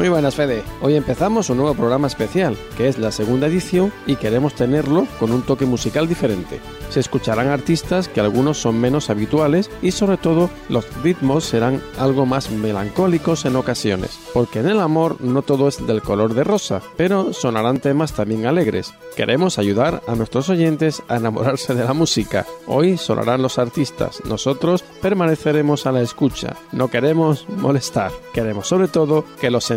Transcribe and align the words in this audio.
Muy 0.00 0.08
buenas, 0.08 0.34
Fede. 0.34 0.62
Hoy 0.80 0.94
empezamos 0.94 1.50
un 1.50 1.58
nuevo 1.58 1.74
programa 1.74 2.06
especial, 2.06 2.56
que 2.78 2.88
es 2.88 2.96
la 2.96 3.12
segunda 3.12 3.48
edición 3.48 3.92
y 4.06 4.16
queremos 4.16 4.54
tenerlo 4.54 5.06
con 5.18 5.30
un 5.30 5.42
toque 5.42 5.66
musical 5.66 6.08
diferente. 6.08 6.58
Se 6.88 7.00
escucharán 7.00 7.48
artistas 7.48 8.08
que 8.08 8.20
algunos 8.20 8.56
son 8.56 8.80
menos 8.80 9.10
habituales 9.10 9.70
y 9.82 9.92
sobre 9.92 10.16
todo 10.16 10.48
los 10.70 10.86
ritmos 11.02 11.44
serán 11.44 11.82
algo 11.98 12.24
más 12.24 12.50
melancólicos 12.50 13.44
en 13.44 13.56
ocasiones, 13.56 14.18
porque 14.32 14.60
en 14.60 14.70
el 14.70 14.80
amor 14.80 15.20
no 15.20 15.42
todo 15.42 15.68
es 15.68 15.86
del 15.86 16.00
color 16.00 16.32
de 16.32 16.44
rosa, 16.44 16.80
pero 16.96 17.34
sonarán 17.34 17.78
temas 17.78 18.14
también 18.14 18.46
alegres. 18.46 18.94
Queremos 19.16 19.58
ayudar 19.58 20.02
a 20.08 20.14
nuestros 20.14 20.48
oyentes 20.48 21.02
a 21.08 21.16
enamorarse 21.16 21.74
de 21.74 21.84
la 21.84 21.92
música. 21.92 22.46
Hoy 22.66 22.96
sonarán 22.96 23.42
los 23.42 23.58
artistas, 23.58 24.22
nosotros 24.24 24.82
permaneceremos 25.02 25.84
a 25.84 25.92
la 25.92 26.00
escucha. 26.00 26.56
No 26.72 26.88
queremos 26.88 27.46
molestar, 27.50 28.10
queremos 28.32 28.66
sobre 28.66 28.88
todo 28.88 29.26
que 29.40 29.50
los 29.50 29.70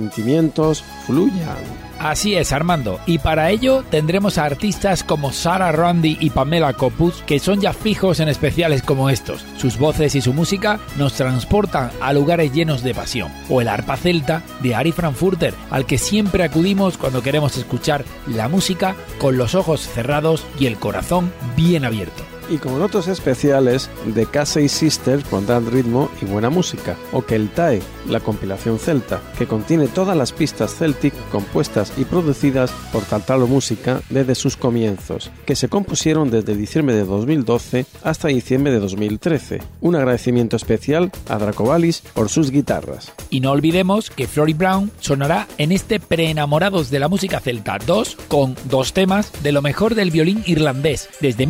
fluyan. 1.06 1.84
Así 2.00 2.36
es, 2.36 2.52
Armando. 2.52 3.00
Y 3.06 3.20
para 3.20 3.50
ello 3.50 3.84
tendremos 3.90 4.38
a 4.38 4.44
artistas 4.44 5.04
como 5.04 5.32
Sarah 5.32 5.72
Randy 5.72 6.18
y 6.20 6.32
Pamela 6.32 6.74
Copus, 6.74 7.24
que 7.26 7.40
son 7.40 7.62
ya 7.62 7.72
fijos 7.72 8.20
en 8.20 8.28
especiales 8.28 8.84
como 8.84 9.10
estos. 9.10 9.46
Sus 9.58 9.78
voces 9.78 10.16
y 10.16 10.22
su 10.22 10.34
música 10.34 10.80
nos 10.98 11.14
transportan 11.14 11.92
a 12.02 12.12
lugares 12.12 12.52
llenos 12.52 12.84
de 12.84 12.94
pasión. 12.94 13.32
O 13.50 13.62
el 13.62 13.70
arpa 13.70 13.96
celta 13.96 14.44
de 14.62 14.76
Ari 14.76 14.92
Frankfurter, 14.92 15.54
al 15.70 15.86
que 15.86 15.98
siempre 15.98 16.44
acudimos 16.44 16.98
cuando 16.98 17.22
queremos 17.22 17.58
escuchar 17.58 18.04
la 18.28 18.50
música 18.50 18.96
con 19.20 19.38
los 19.38 19.56
ojos 19.56 19.82
cerrados 19.82 20.46
y 20.60 20.66
el 20.66 20.78
corazón 20.78 21.32
bien 21.56 21.86
abierto 21.86 22.33
y 22.54 22.60
con 22.60 22.82
otros 22.84 23.08
especiales 23.08 23.90
de 24.06 24.28
Casey 24.28 24.70
Sisters 24.70 25.24
pondrán 25.24 25.72
ritmo 25.72 26.12
y 26.22 26.26
buena 26.26 26.52
música, 26.52 26.96
o 27.12 27.24
Keltae, 27.24 27.82
la 28.08 28.20
compilación 28.20 28.78
celta, 28.78 29.22
que 29.38 29.48
contiene 29.48 29.88
todas 29.88 30.16
las 30.16 30.32
pistas 30.32 30.76
Celtic 30.76 31.14
compuestas 31.32 31.94
y 31.98 32.06
producidas 32.06 32.72
por 32.92 33.04
Taltalo 33.04 33.48
Música 33.48 34.02
desde 34.10 34.36
sus 34.36 34.56
comienzos, 34.56 35.32
que 35.46 35.56
se 35.56 35.68
compusieron 35.68 36.30
desde 36.30 36.56
diciembre 36.56 36.96
de 36.96 37.06
2012 37.06 37.88
hasta 38.04 38.28
diciembre 38.28 38.72
de 38.72 38.80
2013. 38.80 39.60
Un 39.82 39.96
agradecimiento 39.96 40.56
especial 40.56 41.12
a 41.28 41.40
Dracovalis 41.40 42.02
por 42.14 42.30
sus 42.30 42.52
guitarras. 42.52 43.12
Y 43.32 43.40
no 43.40 43.52
olvidemos 43.52 44.12
que 44.12 44.28
Flory 44.28 44.54
Brown 44.54 44.92
sonará 45.00 45.48
en 45.58 45.72
este 45.72 46.00
Preenamorados 46.00 46.92
de 46.92 47.00
la 47.00 47.08
música 47.08 47.40
celta 47.40 47.80
2 47.84 48.18
con 48.28 48.56
dos 48.66 48.94
temas 48.94 49.32
de 49.42 49.52
lo 49.52 49.64
mejor 49.64 49.96
del 49.96 50.12
violín 50.12 50.44
irlandés 50.46 51.10
desde 51.20 51.48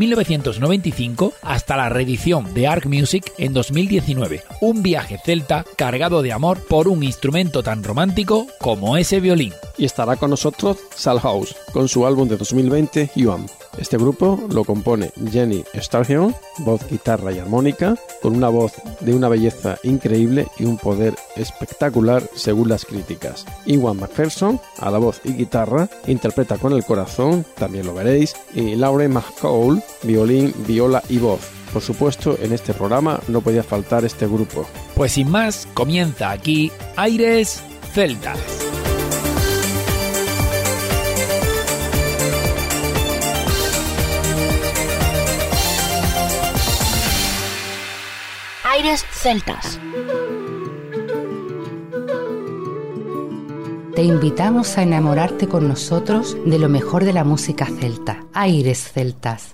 1990 0.93 1.37
hasta 1.41 1.77
la 1.77 1.89
reedición 1.89 2.53
de 2.53 2.67
Arc 2.67 2.85
Music 2.85 3.33
en 3.37 3.53
2019. 3.53 4.43
Un 4.61 4.83
viaje 4.83 5.19
celta 5.23 5.65
cargado 5.75 6.21
de 6.21 6.31
amor 6.31 6.59
por 6.67 6.87
un 6.87 7.03
instrumento 7.03 7.63
tan 7.63 7.83
romántico 7.83 8.47
como 8.59 8.97
ese 8.97 9.19
violín. 9.19 9.53
Y 9.77 9.85
estará 9.85 10.15
con 10.15 10.29
nosotros 10.29 10.77
Sal 10.95 11.19
House 11.19 11.55
con 11.73 11.87
su 11.87 12.05
álbum 12.05 12.27
de 12.27 12.37
2020, 12.37 13.11
Yuan. 13.15 13.47
Este 13.77 13.97
grupo 13.97 14.39
lo 14.51 14.63
compone 14.63 15.11
Jenny 15.31 15.63
Starhill, 15.73 16.35
voz, 16.59 16.87
guitarra 16.89 17.31
y 17.31 17.39
armónica, 17.39 17.95
con 18.21 18.35
una 18.35 18.49
voz 18.49 18.73
de 18.99 19.15
una 19.15 19.29
belleza 19.29 19.77
increíble 19.83 20.47
y 20.59 20.65
un 20.65 20.77
poder 20.77 21.15
espectacular 21.35 22.23
según 22.35 22.69
las 22.69 22.85
críticas. 22.85 23.45
Iwan 23.65 23.97
McPherson, 23.97 24.61
a 24.77 24.91
la 24.91 24.99
voz 24.99 25.21
y 25.23 25.33
guitarra, 25.33 25.89
interpreta 26.05 26.57
con 26.57 26.73
el 26.73 26.85
corazón, 26.85 27.45
también 27.55 27.87
lo 27.87 27.95
veréis, 27.95 28.35
y 28.53 28.75
Lauren 28.75 29.13
McCall, 29.13 29.81
violín, 30.03 30.53
viola 30.73 31.03
y 31.07 31.19
voz. 31.19 31.41
Por 31.71 31.81
supuesto, 31.81 32.37
en 32.41 32.51
este 32.51 32.73
programa 32.73 33.19
no 33.27 33.41
podía 33.41 33.63
faltar 33.63 34.05
este 34.05 34.25
grupo. 34.25 34.65
Pues 34.95 35.13
sin 35.13 35.29
más, 35.29 35.67
comienza 35.73 36.31
aquí 36.31 36.71
Aires 36.95 37.63
Celtas. 37.93 38.39
Aires 48.63 49.05
Celtas. 49.11 49.79
Te 53.95 54.01
invitamos 54.01 54.79
a 54.79 54.81
enamorarte 54.81 55.47
con 55.47 55.67
nosotros 55.67 56.35
de 56.45 56.57
lo 56.57 56.67
mejor 56.67 57.05
de 57.05 57.13
la 57.13 57.23
música 57.23 57.67
celta. 57.67 58.25
Aires 58.33 58.91
Celtas. 58.91 59.53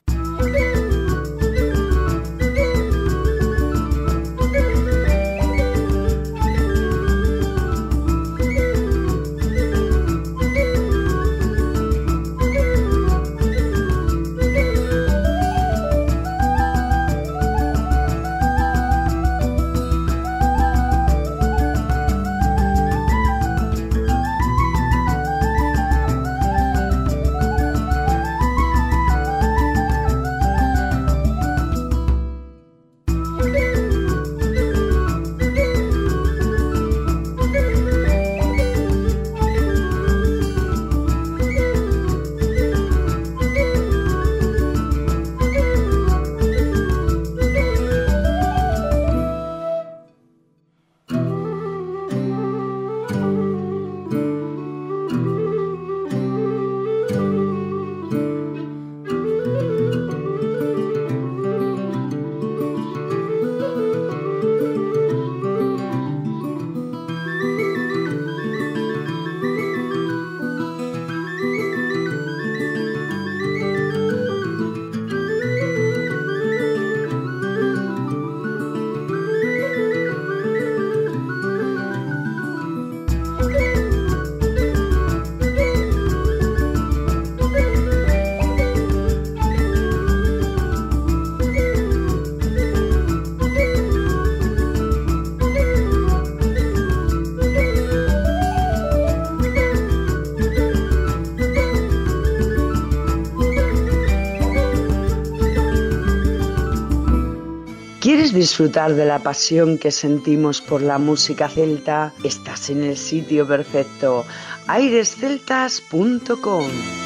Disfrutar 108.33 108.95
de 108.95 109.05
la 109.05 109.19
pasión 109.19 109.77
que 109.77 109.91
sentimos 109.91 110.61
por 110.61 110.81
la 110.81 110.97
música 110.97 111.49
celta, 111.49 112.13
estás 112.23 112.69
en 112.69 112.83
el 112.83 112.95
sitio 112.97 113.47
perfecto, 113.47 114.25
airesceltas.com. 114.67 116.98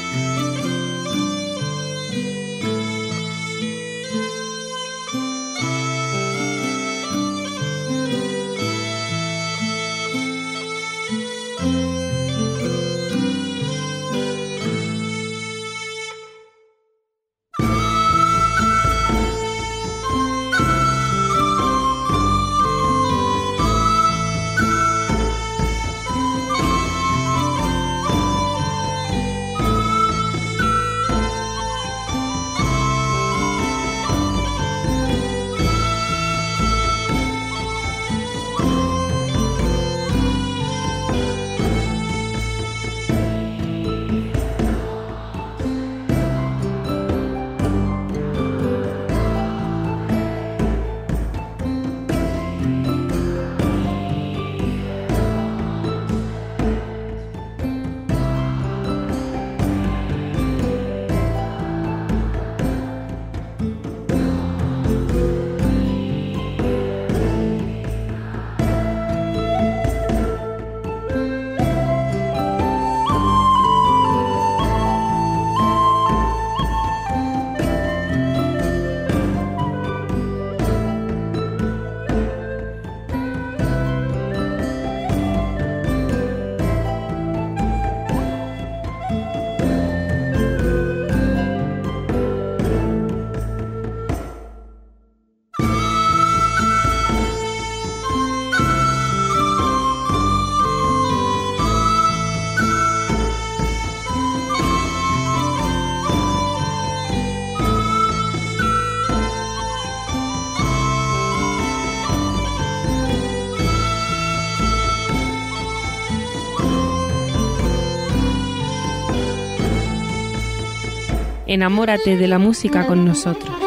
Enamórate 121.53 122.17
de 122.17 122.27
la 122.27 122.39
música 122.39 122.87
con 122.87 123.05
nosotros. 123.05 123.62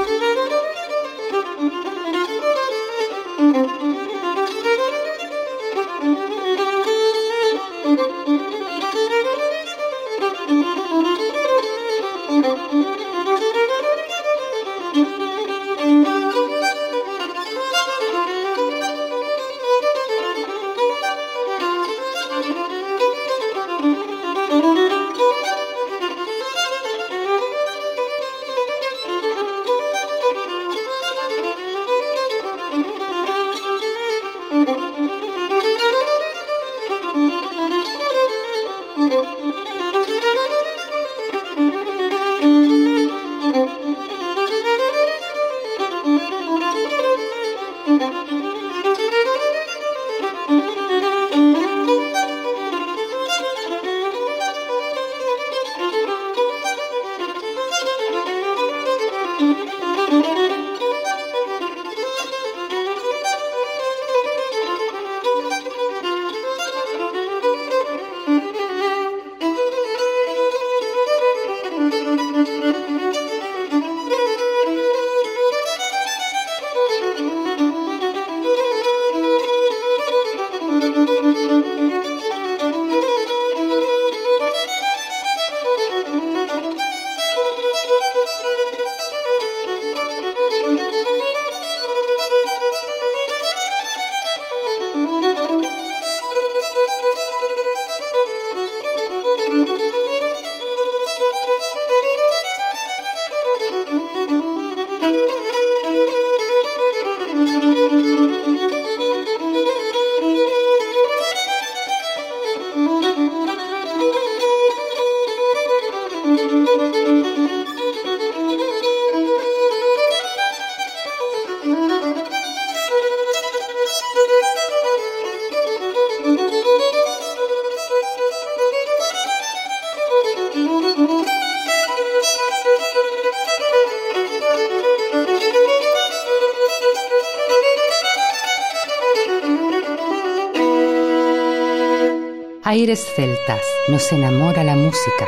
Celtas, 142.94 143.62
nos 143.88 144.12
enamora 144.12 144.62
la 144.62 144.76
música. 144.76 145.26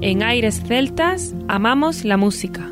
En 0.00 0.22
Aires 0.22 0.62
Celtas 0.64 1.34
amamos 1.48 2.04
la 2.04 2.16
música. 2.16 2.70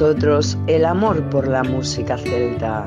nosotros 0.00 0.56
el 0.68 0.84
amor 0.84 1.28
por 1.28 1.48
la 1.48 1.64
música 1.64 2.16
celta. 2.16 2.86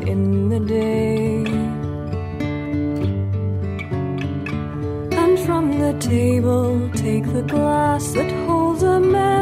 in 0.00 0.48
the 0.48 0.60
day. 0.60 1.44
And 5.22 5.38
from 5.40 5.78
the 5.78 5.92
table, 6.00 6.90
take 6.94 7.26
the 7.32 7.42
glass 7.42 8.12
that 8.12 8.30
holds 8.46 8.82
a 8.82 9.00
man. 9.00 9.41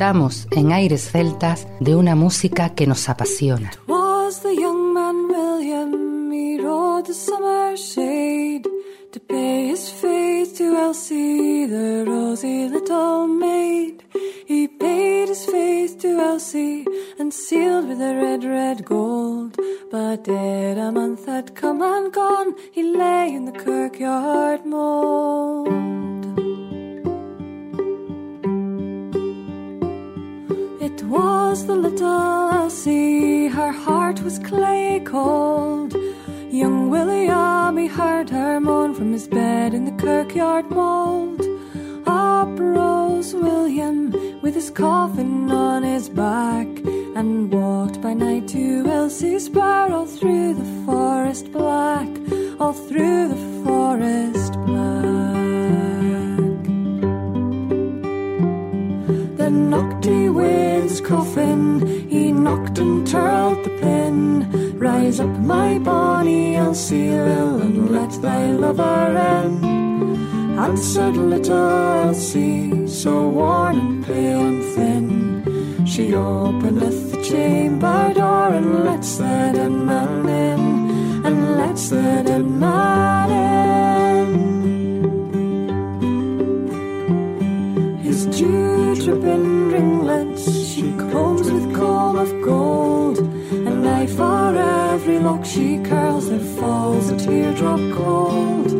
Disfrutamos 0.00 0.48
en 0.52 0.72
aires 0.72 1.10
celtas 1.10 1.68
de 1.78 1.94
una 1.94 2.14
música 2.14 2.70
que 2.70 2.86
nos 2.86 3.10
apasiona. 3.10 3.70
From 39.00 39.14
his 39.14 39.26
bed 39.26 39.72
in 39.72 39.86
the 39.86 40.02
kirkyard 40.02 40.70
mould. 40.70 41.40
Up 42.06 42.50
rose 42.58 43.32
William 43.32 44.12
with 44.42 44.54
his 44.54 44.68
coffin 44.68 45.50
on 45.50 45.82
his 45.82 46.10
back 46.10 46.66
and 47.16 47.50
walked 47.50 48.02
by 48.02 48.12
night 48.12 48.46
to 48.48 48.84
Elsie's 48.86 49.48
bower 49.48 49.90
all 49.90 50.04
through 50.04 50.52
the 50.52 50.84
forest 50.84 51.50
black, 51.50 52.08
all 52.60 52.74
through 52.74 53.28
the 53.28 53.64
forest 53.64 54.52
black. 54.66 55.19
Then 59.50 59.68
knocked 59.68 60.04
he 60.04 60.26
his 60.26 61.00
coffin, 61.00 61.84
he 62.08 62.30
knocked 62.30 62.78
and 62.78 63.04
twirled 63.04 63.64
the 63.64 63.70
pin. 63.80 64.78
Rise 64.78 65.18
up, 65.18 65.36
my 65.40 65.76
bonny 65.80 66.54
Elsie 66.54 67.08
and 67.08 67.90
let 67.90 68.12
thy 68.22 68.52
lover 68.52 69.08
in. 69.38 70.56
Answered 70.56 71.16
little 71.16 71.68
Elsie, 72.06 72.86
so 72.86 73.28
worn 73.28 73.76
and 73.80 74.06
pale 74.06 74.40
and 74.40 74.62
thin. 74.72 75.84
She 75.84 76.14
openeth 76.14 77.10
the 77.10 77.20
chamber 77.20 78.14
door 78.14 78.54
and 78.54 78.84
lets 78.84 79.16
the 79.16 79.50
dead 79.56 79.72
man 79.72 80.28
in, 80.28 81.26
and 81.26 81.56
lets 81.56 81.88
the 81.88 82.22
dead 82.24 82.46
man 82.46 83.30
in. 83.32 83.49
Dripping 89.04 89.68
ringlets 89.68 90.44
she 90.66 90.92
combs 90.92 91.50
with 91.50 91.74
comb 91.74 92.16
of 92.16 92.30
gold, 92.42 93.18
and 93.18 93.82
now 93.82 94.06
for 94.06 94.54
every 94.92 95.18
lock 95.18 95.42
she 95.44 95.78
curls 95.82 96.28
there 96.28 96.38
falls 96.58 97.08
a 97.08 97.16
teardrop 97.16 97.80
cold. 97.94 98.70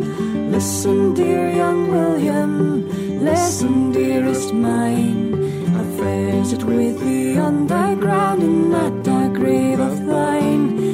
Listen, 0.51 1.15
dear 1.15 1.49
young 1.49 1.89
William, 1.89 2.87
listen, 3.23 3.91
dearest 3.91 4.53
mine. 4.53 5.33
Affairs 5.83 6.53
it 6.53 6.63
with 6.65 6.99
thee 6.99 7.37
underground 7.37 8.43
in 8.43 8.69
that 8.69 9.03
dark 9.03 9.33
grave 9.33 9.79
of 9.79 10.05
thine, 10.05 10.90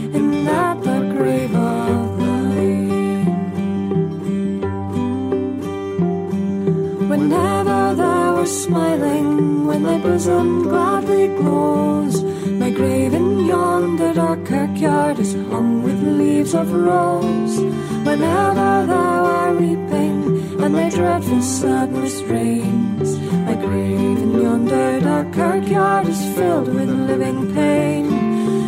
smiling, 8.48 9.68
when 9.68 9.84
thy 9.84 10.00
bosom 10.00 10.64
gladly 10.64 11.28
glows, 11.28 12.24
my 12.62 12.70
grave 12.70 13.14
in 13.14 13.46
yonder 13.46 14.14
dark 14.14 14.46
kirkyard 14.46 15.20
is 15.20 15.34
hung 15.52 15.84
with 15.84 16.02
leaves 16.02 16.54
of 16.56 16.72
rose. 16.72 17.60
Whenever 18.08 18.86
thou 18.92 19.26
art 19.26 19.60
weeping, 19.60 20.18
and 20.62 20.76
thy 20.76 20.90
dreadful 20.90 21.42
sadness 21.42 22.22
reigns, 22.24 23.18
my 23.48 23.56
grave 23.56 24.18
in 24.24 24.42
yonder 24.42 25.00
dark 25.02 25.34
kirkyard 25.34 26.08
is 26.08 26.22
filled 26.36 26.74
with 26.74 26.90
living 26.90 27.54
pain, 27.54 28.06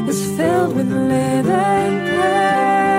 is 0.07 0.21
filled 0.37 0.75
with 0.75 0.91
living 0.91 1.93
pain. 2.05 2.98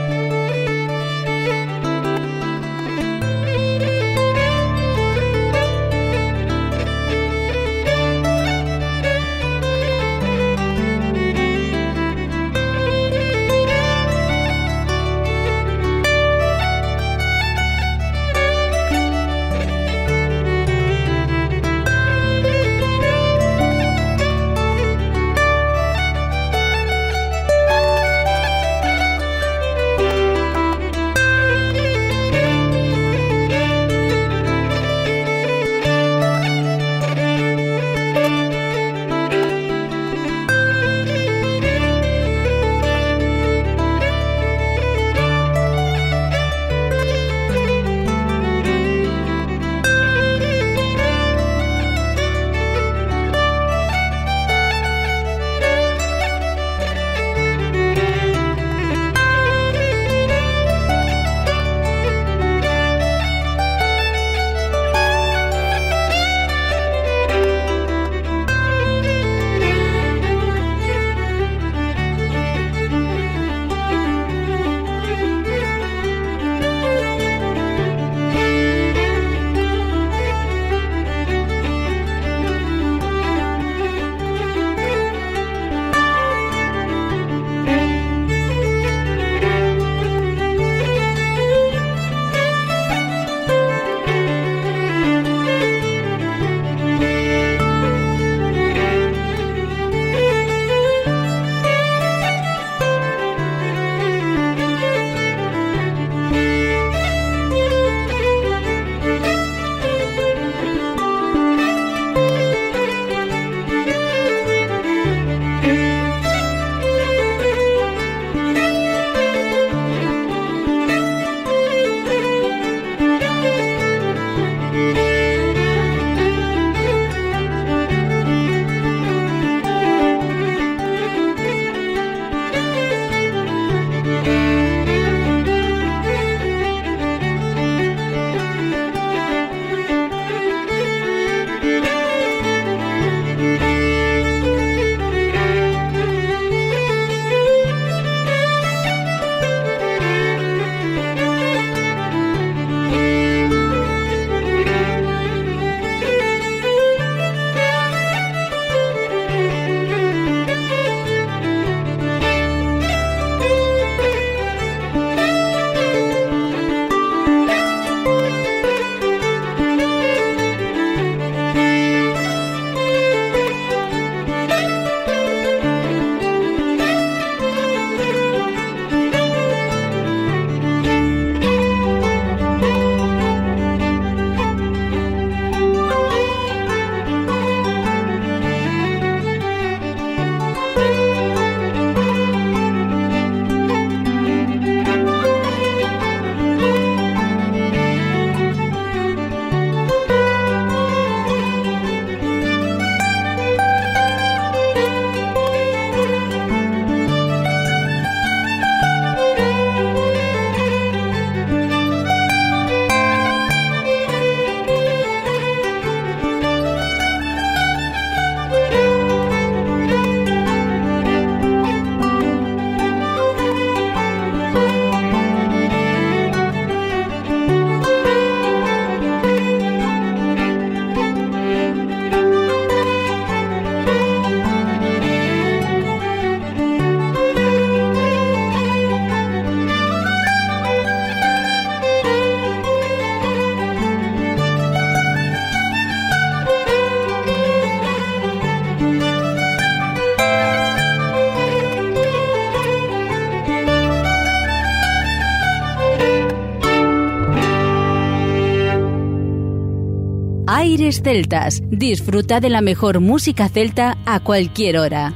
Celtas. 261.11 261.61
Disfruta 261.69 262.39
de 262.39 262.47
la 262.47 262.61
mejor 262.61 263.01
música 263.01 263.49
celta 263.49 263.97
a 264.05 264.21
cualquier 264.21 264.77
hora. 264.77 265.13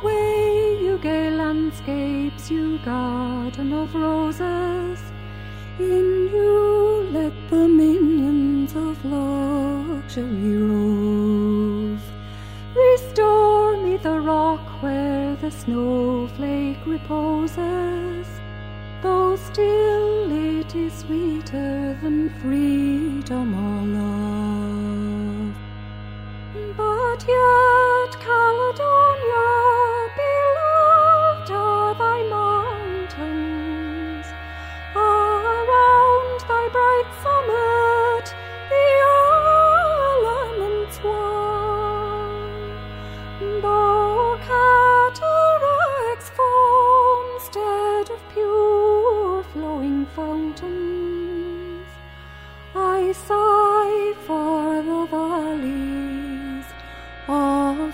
Away, 0.00 0.84
you 0.84 0.98
gay 1.00 1.30
landscapes, 1.30 2.50
you 2.50 2.80
garden 2.84 3.72
of 3.72 3.94
roses. 3.94 4.98
In 5.78 6.28
you 6.34 7.08
let 7.12 7.32
the 7.50 7.68
minions 7.68 8.74
of 8.74 8.96
luxury 9.04 10.56
rove. 10.56 12.02
Restore 12.74 13.76
me 13.76 13.98
the 13.98 14.18
rock 14.18 14.82
where 14.82 15.36
the 15.36 15.52
snowflake 15.52 16.84
reposes. 16.84 18.26
Though 19.04 19.36
still 19.36 20.58
it 20.58 20.74
is 20.74 20.92
sweeter 20.94 21.96
than 22.02 22.28
freedom 22.40 23.54
or 23.54 23.86
love. 23.86 25.11
but 27.12 27.28
yet, 27.28 28.12
Caledonia, 28.20 29.48
beloved 30.16 31.50
are 31.50 31.94
thy 31.94 32.22
mountains. 32.36 34.26
Around 34.96 36.38
thy 36.48 36.64
bright 36.76 37.08
summit 37.22 38.26
the 38.70 38.86
elements 40.24 40.96
whine. 41.04 42.80
Though 43.60 44.38
cataracts 44.48 46.30
foam 46.38 47.24
stead 47.46 48.06
of 48.10 48.20
pure 48.32 49.42
flowing 49.52 50.06
fountains, 50.16 51.88
I 52.74 53.12
sigh 53.12 54.14
for 54.26 54.82
the 54.82 55.06
valley 55.10 55.91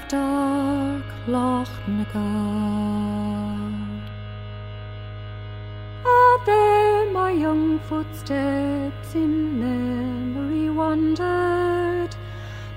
dark 0.09 1.05
Loch 1.27 1.69
Nagard. 1.87 2.15
Ah, 6.07 6.43
there 6.47 7.13
my 7.13 7.31
young 7.31 7.79
footsteps 7.81 9.15
in 9.15 9.61
memory 9.61 10.71
wandered. 10.71 12.17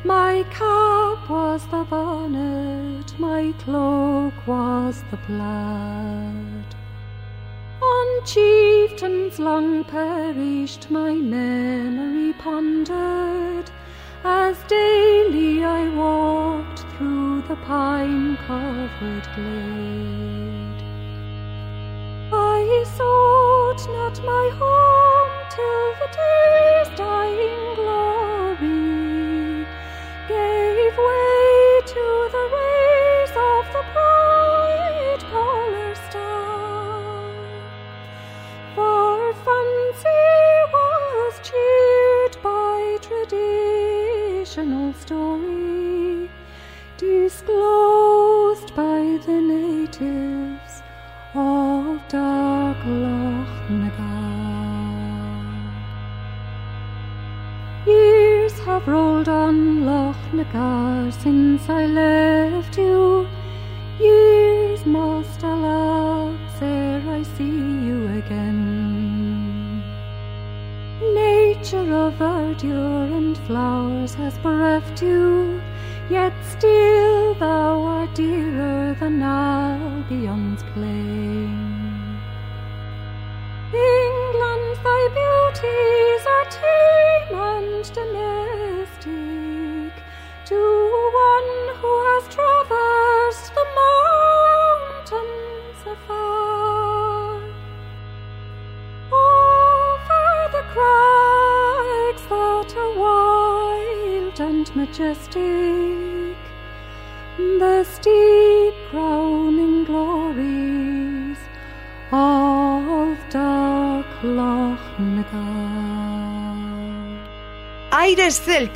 My 0.04 0.44
cap 0.50 1.30
was 1.30 1.66
the 1.68 1.86
bonnet, 1.90 3.18
my 3.18 3.54
cloak 3.60 4.34
was 4.46 5.02
the 5.10 5.18
plaid. 5.18 6.76
On 7.82 8.26
chieftains 8.26 9.40
long 9.40 9.86
perished, 9.86 10.92
my 10.92 11.14
memory 11.14 12.34
pondered, 12.34 13.72
as 14.24 14.58
daily 14.68 15.64
I 15.64 15.88
walked 15.96 16.81
through 17.02 17.42
the 17.48 17.56
pine 17.66 18.38
covered 18.46 19.28
glade. 19.34 20.82
I 22.32 22.86
sought 22.96 23.82
not 23.98 24.16
my 24.24 24.48
home 24.62 25.36
till 25.56 25.88
the 26.02 26.10
day's 26.20 26.90
dying 26.96 27.66
glory 27.80 29.66
gave 30.28 30.96
way 31.08 31.41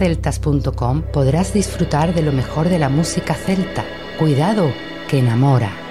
En 0.00 0.02
airesceltas.com 0.02 1.02
podrás 1.12 1.54
disfrutar 1.54 2.14
de 2.14 2.22
lo 2.22 2.32
mejor 2.32 2.68
de 2.68 2.78
la 2.78 2.88
música 2.88 3.34
celta. 3.34 3.84
Cuidado, 4.18 4.72
que 5.08 5.18
enamora. 5.18 5.83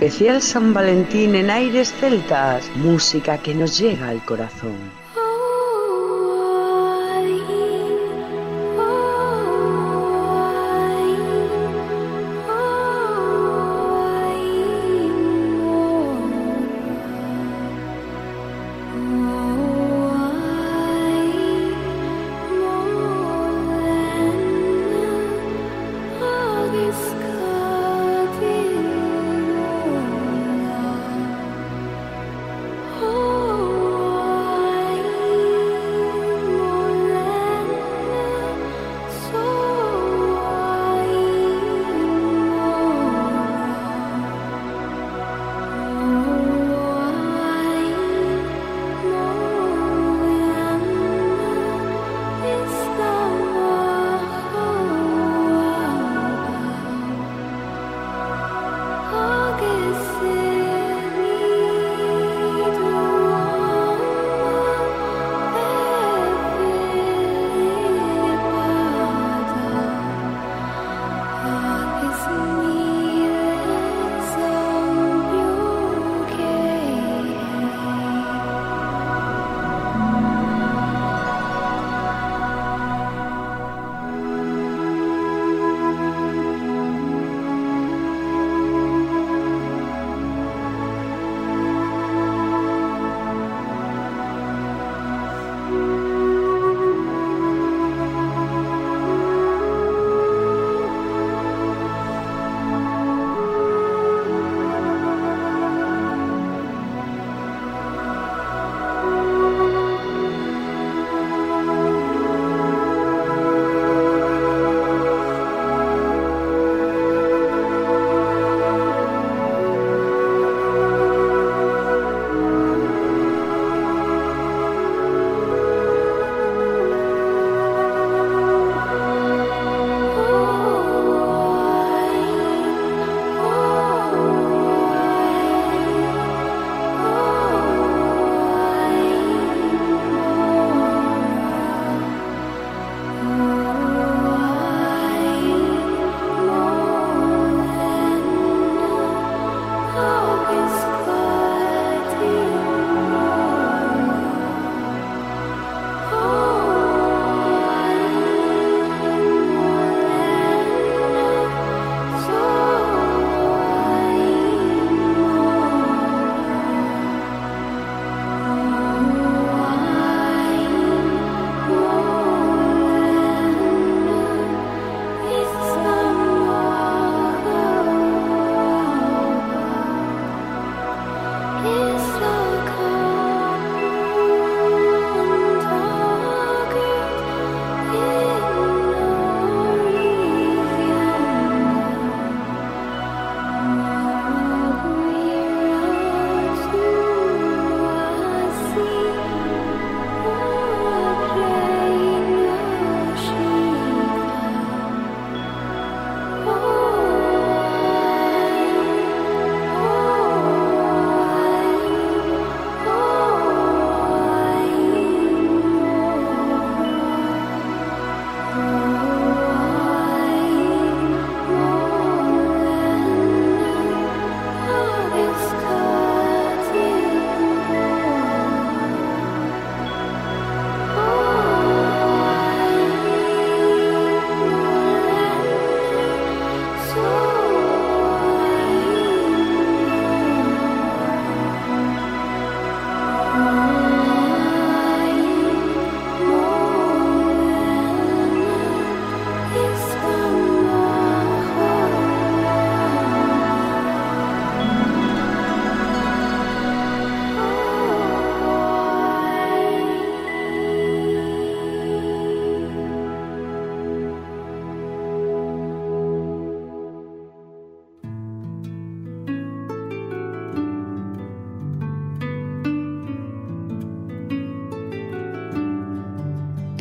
Especial 0.00 0.40
San 0.40 0.72
Valentín 0.74 1.34
en 1.34 1.50
aires 1.50 1.92
celtas, 1.92 2.70
música 2.76 3.38
que 3.38 3.52
nos 3.52 3.76
llega 3.80 4.10
al 4.10 4.24
corazón. 4.24 4.78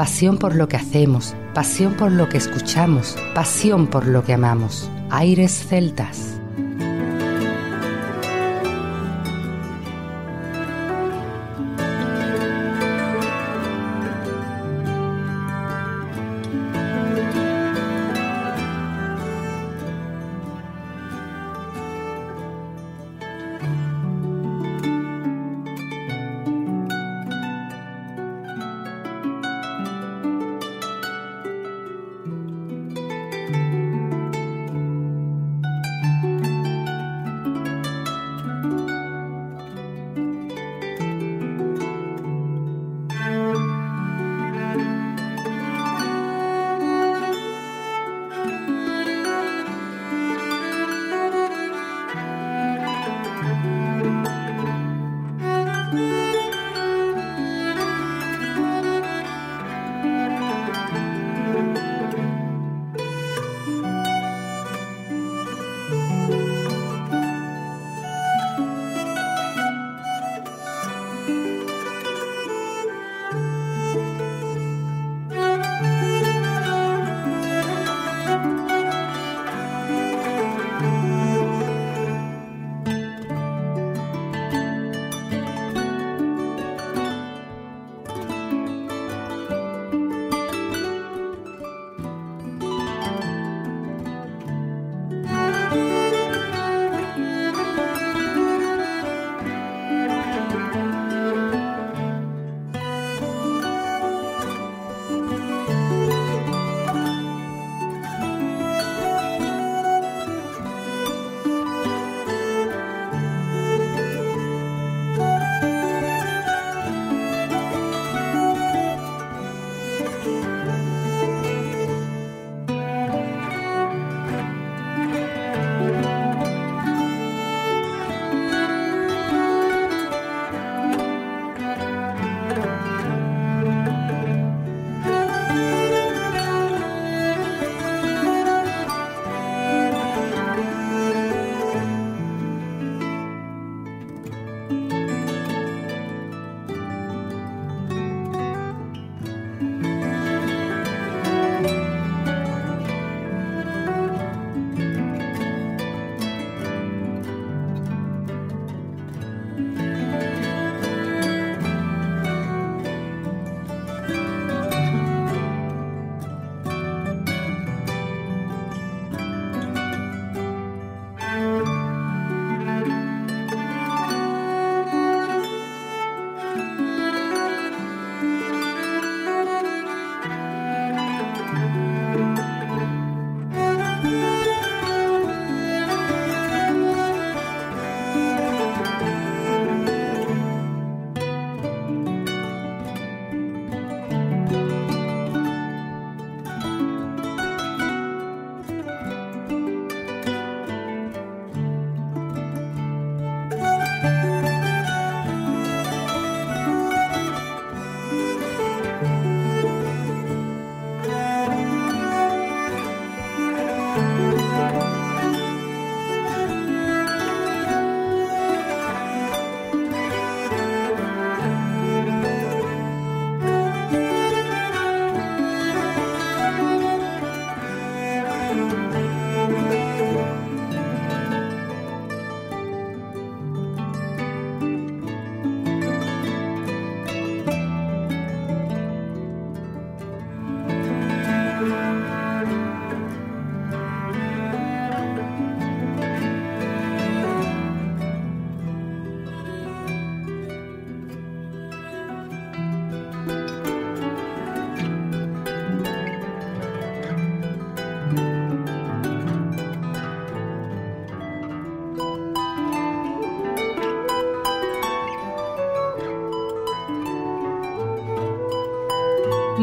Pasión 0.08 0.38
por 0.38 0.56
lo 0.56 0.70
que 0.70 0.78
hacemos, 0.78 1.36
pasión 1.54 1.94
por 1.96 2.14
lo 2.14 2.30
que 2.30 2.38
escuchamos, 2.38 3.18
pasión 3.36 3.88
por 3.88 4.08
lo 4.08 4.24
que 4.24 4.34
amamos. 4.34 4.90
Aires 5.10 5.66
celtas. 5.68 6.37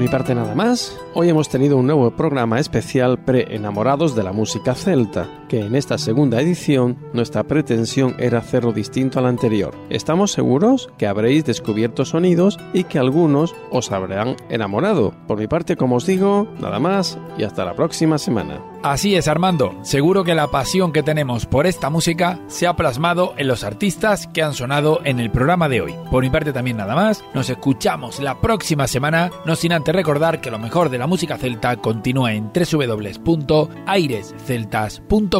Mi 0.00 0.08
parte 0.08 0.34
nada 0.34 0.54
más, 0.54 0.98
hoy 1.12 1.28
hemos 1.28 1.50
tenido 1.50 1.76
un 1.76 1.86
nuevo 1.86 2.10
programa 2.12 2.58
especial 2.58 3.18
pre-enamorados 3.18 4.16
de 4.16 4.22
la 4.22 4.32
música 4.32 4.74
celta, 4.74 5.28
que 5.50 5.66
en 5.66 5.74
esta 5.74 5.98
segunda 5.98 6.40
edición 6.40 6.96
nuestra 7.12 7.42
pretensión 7.42 8.14
era 8.20 8.38
hacerlo 8.38 8.72
distinto 8.72 9.18
al 9.18 9.26
anterior. 9.26 9.74
Estamos 9.90 10.30
seguros 10.30 10.88
que 10.96 11.08
habréis 11.08 11.44
descubierto 11.44 12.04
sonidos 12.04 12.56
y 12.72 12.84
que 12.84 13.00
algunos 13.00 13.52
os 13.72 13.90
habrán 13.90 14.36
enamorado. 14.48 15.12
Por 15.26 15.38
mi 15.38 15.48
parte, 15.48 15.76
como 15.76 15.96
os 15.96 16.06
digo, 16.06 16.46
nada 16.60 16.78
más 16.78 17.18
y 17.36 17.42
hasta 17.42 17.64
la 17.64 17.74
próxima 17.74 18.16
semana. 18.16 18.62
Así 18.82 19.14
es, 19.14 19.28
Armando. 19.28 19.74
Seguro 19.82 20.24
que 20.24 20.34
la 20.34 20.50
pasión 20.50 20.90
que 20.92 21.02
tenemos 21.02 21.44
por 21.44 21.66
esta 21.66 21.90
música 21.90 22.40
se 22.46 22.66
ha 22.66 22.76
plasmado 22.76 23.34
en 23.36 23.46
los 23.46 23.62
artistas 23.62 24.26
que 24.28 24.42
han 24.42 24.54
sonado 24.54 25.02
en 25.04 25.20
el 25.20 25.30
programa 25.30 25.68
de 25.68 25.82
hoy. 25.82 25.94
Por 26.10 26.22
mi 26.22 26.30
parte 26.30 26.54
también 26.54 26.78
nada 26.78 26.94
más. 26.94 27.22
Nos 27.34 27.50
escuchamos 27.50 28.20
la 28.20 28.40
próxima 28.40 28.86
semana, 28.86 29.30
no 29.44 29.54
sin 29.56 29.72
antes 29.72 29.94
recordar 29.94 30.40
que 30.40 30.50
lo 30.50 30.58
mejor 30.58 30.88
de 30.88 30.96
la 30.96 31.06
música 31.06 31.36
celta 31.36 31.76
continúa 31.76 32.32
en 32.32 32.50
www.airesceltas.com. 32.54 35.39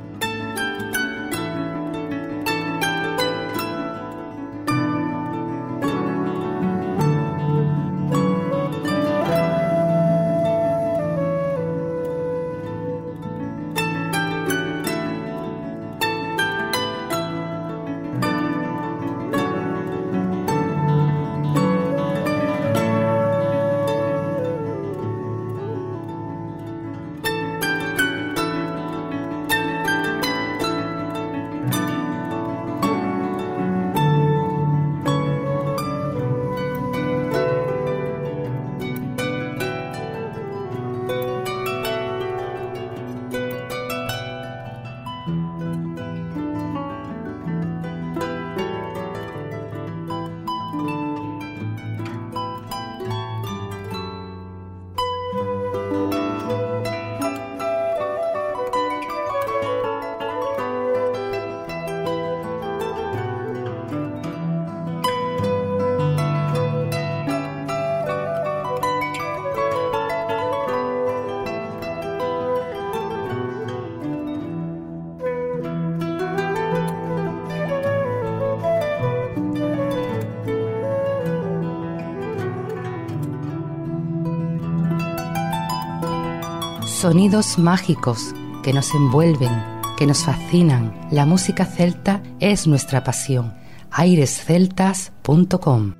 Sonidos 87.01 87.57
mágicos 87.57 88.35
que 88.61 88.71
nos 88.73 88.93
envuelven, 88.93 89.49
que 89.97 90.05
nos 90.05 90.23
fascinan. 90.23 90.93
La 91.09 91.25
música 91.25 91.65
celta 91.65 92.21
es 92.39 92.67
nuestra 92.67 93.03
pasión. 93.03 93.55
airesceltas.com 93.89 95.95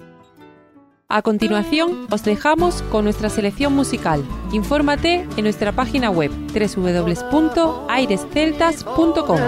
A 1.09 1.23
continuación, 1.23 2.05
os 2.11 2.23
dejamos 2.23 2.83
con 2.91 3.05
nuestra 3.05 3.31
selección 3.31 3.73
musical. 3.73 4.23
Infórmate 4.51 5.27
en 5.37 5.43
nuestra 5.43 5.71
página 5.71 6.11
web 6.11 6.29
www.airesceltas.com. 6.53 9.39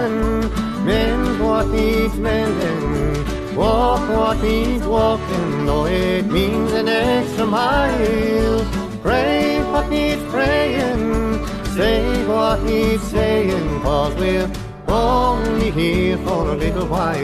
Walk 3.56 4.00
what 4.10 4.36
he's 4.42 4.84
walking, 4.84 5.66
though 5.66 5.86
it 5.86 6.26
means 6.26 6.72
an 6.72 6.88
extra 6.88 7.46
mile. 7.46 8.83
Pray 9.04 9.62
what 9.70 9.90
needs 9.90 10.22
praying, 10.30 11.46
say 11.76 12.26
what 12.26 12.62
needs 12.62 13.02
saying, 13.02 13.82
cause 13.82 14.14
we're 14.14 14.50
only 14.88 15.70
here 15.72 16.16
for 16.24 16.52
a 16.52 16.56
little 16.56 16.86
while. 16.86 17.14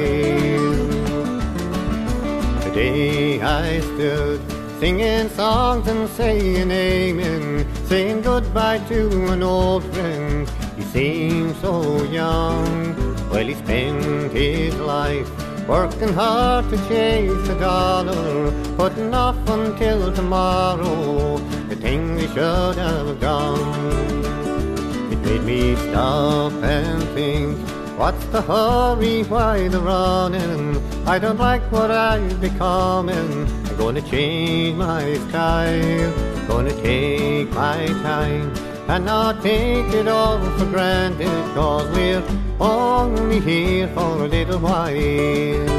Today 2.64 3.40
I 3.40 3.80
stood 3.80 4.42
singing 4.78 5.30
songs 5.30 5.88
and 5.88 6.06
saying 6.10 6.70
amen, 6.70 7.66
saying 7.86 8.20
goodbye 8.20 8.80
to 8.90 9.32
an 9.32 9.42
old 9.42 9.82
friend. 9.84 10.46
He 10.76 10.82
seemed 10.82 11.56
so 11.62 12.02
young, 12.02 12.94
well 13.30 13.46
he 13.46 13.54
spent 13.54 14.32
his 14.32 14.74
life 14.76 15.30
Working 15.70 16.12
hard 16.14 16.68
to 16.70 16.76
chase 16.88 17.48
a 17.48 17.56
dollar, 17.60 18.50
putting 18.76 19.14
off 19.14 19.36
until 19.48 20.12
tomorrow 20.12 21.36
the 21.68 21.76
thing 21.76 22.16
we 22.16 22.26
should 22.26 22.76
have 22.76 23.20
done. 23.20 25.12
It 25.12 25.18
made 25.20 25.44
me 25.44 25.76
stop 25.76 26.54
and 26.64 27.04
think. 27.14 27.56
What's 27.96 28.24
the 28.34 28.42
hurry? 28.42 29.22
Why 29.22 29.68
the 29.68 29.78
running? 29.78 30.82
I 31.06 31.20
don't 31.20 31.38
like 31.38 31.62
what 31.70 31.92
I've 31.92 32.40
becoming. 32.40 33.46
I'm 33.68 33.76
gonna 33.76 34.02
change 34.02 34.76
my 34.76 35.14
style. 35.28 36.12
Gonna 36.48 36.74
take 36.82 37.48
my 37.52 37.86
time 38.02 38.69
and 38.90 39.04
not 39.04 39.40
take 39.40 39.92
it 39.94 40.08
all 40.08 40.40
for 40.58 40.66
granted. 40.66 41.54
Cause 41.54 41.88
we're 41.96 42.24
only 42.60 43.38
here 43.38 43.86
for 43.94 44.24
a 44.24 44.28
little 44.28 44.58
while. 44.58 45.70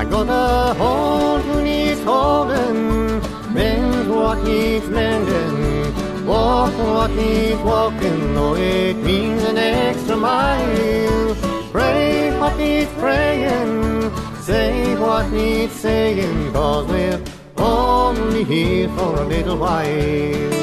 I 0.00 0.04
got 0.04 0.28
a 0.28 0.74
hold 0.74 1.42
who 1.42 1.60
needs 1.60 2.00
holding, 2.04 3.20
bend 3.52 4.14
what 4.14 4.44
needs 4.44 4.88
mending, 4.88 6.24
walk 6.24 6.72
what 6.78 7.10
needs 7.10 7.60
walking, 7.62 8.34
though 8.34 8.54
it 8.54 8.96
means 8.98 9.42
an 9.42 9.58
extra 9.58 10.16
mile. 10.16 11.34
Pray 11.72 12.30
what 12.38 12.56
needs 12.58 12.92
praying, 12.92 14.12
say 14.42 14.94
what 14.94 15.28
needs 15.32 15.72
saying, 15.72 16.52
cause 16.52 16.86
we're 16.86 17.20
only 17.56 18.44
here 18.44 18.88
for 18.90 19.20
a 19.20 19.24
little 19.24 19.58
while. 19.58 20.58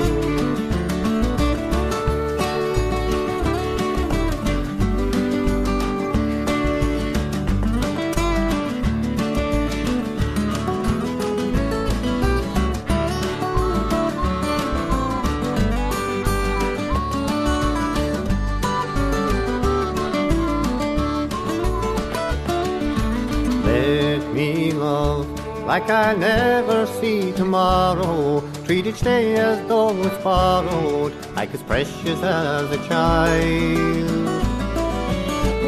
Like 25.66 25.90
I 25.90 26.14
never 26.14 26.86
see 26.86 27.32
tomorrow. 27.32 28.44
Treat 28.66 28.86
each 28.88 29.02
day 29.02 29.36
as 29.36 29.68
though 29.68 29.96
it's 30.04 30.24
borrowed, 30.24 31.14
like 31.36 31.54
as 31.54 31.64
precious 31.64 32.22
as 32.22 32.72
a 32.72 32.78
child. 32.88 34.44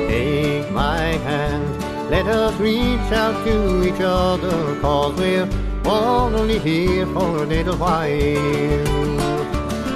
Take 0.07 0.71
my 0.71 1.17
hand, 1.27 2.09
let 2.11 2.27
us 2.27 2.53
reach 2.59 3.11
out 3.11 3.43
to 3.45 3.83
each 3.83 4.01
other, 4.01 4.79
cause 4.81 5.17
we're 5.19 5.49
only 5.83 6.59
here 6.59 7.05
for 7.07 7.43
a 7.43 7.45
little 7.45 7.77
while. 7.77 8.87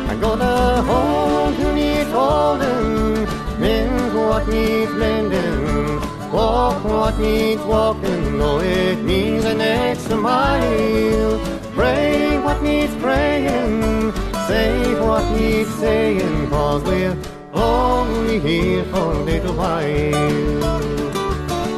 I'm 0.09 0.19
gonna 0.19 0.81
hold 0.81 1.53
who 1.55 1.73
needs 1.73 2.09
holding, 2.09 3.25
mend 3.59 4.15
what 4.15 4.47
needs 4.47 4.91
mending, 4.93 6.01
walk 6.31 6.83
what 6.83 7.19
needs 7.19 7.61
walking, 7.63 8.37
though 8.37 8.59
it 8.59 8.97
means 8.99 9.45
an 9.45 9.61
extra 9.61 10.15
mile. 10.15 11.39
Pray 11.73 12.37
what 12.39 12.61
needs 12.63 12.95
praying, 12.95 14.11
say 14.47 14.99
what 14.99 15.29
needs 15.37 15.73
saying, 15.75 16.49
cause 16.49 16.83
we're 16.83 17.17
only 17.53 18.39
here 18.39 18.83
for 18.85 19.11
a 19.13 19.19
little 19.19 19.55
while. 19.55 20.63